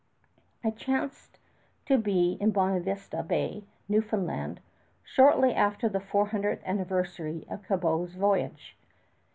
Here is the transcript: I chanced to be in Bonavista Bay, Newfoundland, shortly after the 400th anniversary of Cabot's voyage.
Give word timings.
I 0.63 0.71
chanced 0.71 1.37
to 1.85 1.99
be 1.99 2.33
in 2.41 2.49
Bonavista 2.51 3.21
Bay, 3.21 3.65
Newfoundland, 3.87 4.59
shortly 5.03 5.53
after 5.53 5.87
the 5.87 5.99
400th 5.99 6.63
anniversary 6.63 7.45
of 7.47 7.61
Cabot's 7.67 8.15
voyage. 8.15 8.75